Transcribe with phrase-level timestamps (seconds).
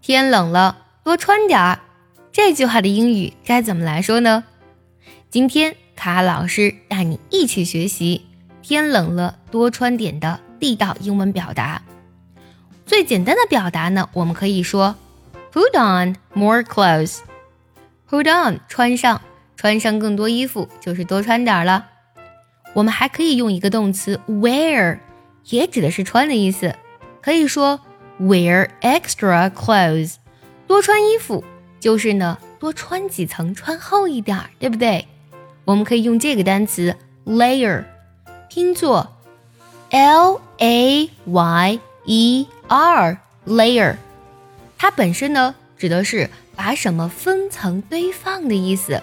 [0.00, 1.80] 天冷了，多穿点儿。
[2.32, 4.44] 这句话的英语该怎么来说呢？
[5.28, 8.24] 今天卡老师带你一起学习
[8.62, 11.82] “天冷了，多穿点”的地道英文表达。
[12.86, 14.94] 最简单的表达呢，我们可以说
[15.52, 17.18] “Put on more clothes”。
[18.08, 19.20] Put on，穿上，
[19.56, 21.88] 穿上更多衣服，就是多穿点儿了。
[22.72, 25.00] 我们还可以用一个动词 wear，
[25.46, 26.74] 也指的是穿的意思，
[27.20, 27.80] 可以说
[28.20, 30.14] wear extra clothes，
[30.66, 31.44] 多穿衣服，
[31.80, 35.06] 就是呢多穿几层，穿厚一点儿，对不对？
[35.64, 37.84] 我们可以用这个单词 layer，
[38.48, 39.16] 拼作
[39.90, 43.96] l a y e r，layer，
[44.76, 49.02] 它本身呢指的是把什么分层堆放的意思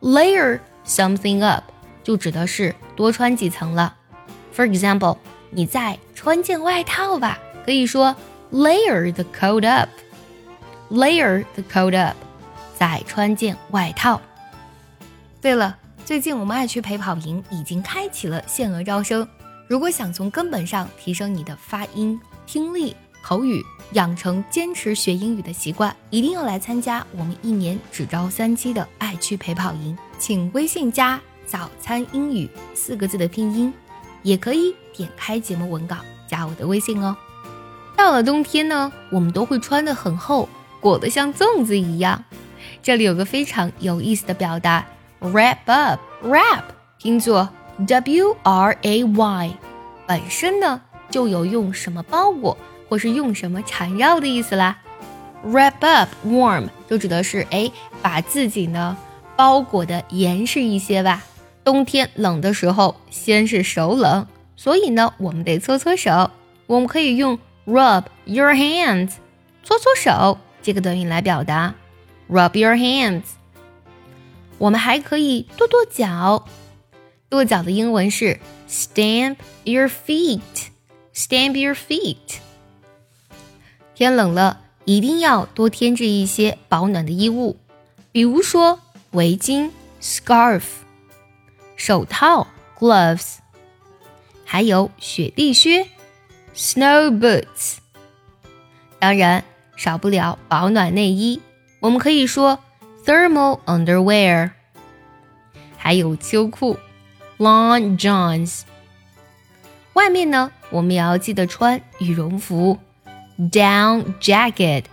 [0.00, 1.64] ，layer something up。
[2.02, 3.94] 就指的是多穿几层了。
[4.56, 5.18] For example，
[5.50, 8.16] 你再穿件外套吧，可以说
[8.52, 9.88] layer the coat up。
[10.90, 12.16] layer the coat up，
[12.76, 14.20] 再穿件外套。
[15.40, 19.26] 对了，最近我们爱趣陪跑营已经开启了限额招生。
[19.68, 29.96] 如果想从根本上提升你的发音、听力、口语，养成坚持学英语的习惯，一定要来参加我们一年只招三期的爱趣陪跑营。
[30.18, 31.20] 请微信加。
[31.46, 33.74] 早餐英语四个字的拼音，
[34.22, 35.96] 也可以点开节目文稿
[36.28, 37.16] 加我的微信哦。
[38.00, 40.48] 到了冬天呢，我们都会穿得很厚，
[40.80, 42.24] 裹得像粽子一样。
[42.82, 44.86] 这里有个非常有意思的表达
[45.20, 46.62] ，wrap up，wrap
[46.96, 47.50] 拼作
[47.86, 49.50] w r a y，
[50.06, 52.56] 本身呢就有用什么包裹
[52.88, 54.78] 或是用什么缠绕的意思啦。
[55.44, 58.96] wrap up warm 就指的是哎，把自己呢
[59.36, 61.22] 包裹的严实一些吧。
[61.62, 66.30] 冬天冷的时候，先是手冷，所以呢，我们得搓搓手。
[66.66, 67.38] 我们可以用
[67.70, 69.12] rub your hands，
[69.62, 71.74] 搓搓手这个短语来表达
[72.28, 73.22] rub your hands。
[74.58, 76.46] 我们还可以跺跺脚，
[77.28, 82.38] 跺脚的英文是 stamp your feet，stamp your feet。
[83.94, 87.58] 天冷了，一定要多添置一些保暖的衣物，
[88.10, 88.80] 比如说
[89.12, 89.70] 围巾
[90.02, 90.62] scarf。
[91.76, 92.46] 手套
[92.78, 93.36] gloves，
[94.44, 95.86] 还有雪地靴
[96.54, 97.76] snow boots，
[98.98, 99.44] 当然
[99.76, 101.40] 少不了保暖内衣，
[101.80, 102.58] 我们可以说
[103.04, 104.50] thermal underwear，
[105.76, 106.76] 还有秋裤
[107.38, 108.62] long johns。
[109.94, 112.78] 外面呢，我们也要记得穿羽绒服
[113.38, 114.84] down jacket。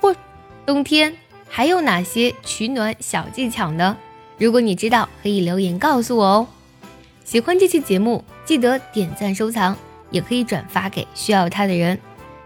[0.00, 0.16] 或
[0.64, 1.14] 冬天
[1.48, 3.96] 还有哪些取暖小技巧呢？
[4.38, 6.48] 如果你知道，可以留言告诉我哦。
[7.24, 9.76] 喜欢这期节目，记得点赞收藏，
[10.10, 11.98] 也可以转发给需要它的人。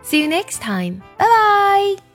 [0.05, 2.14] See you next time，拜拜。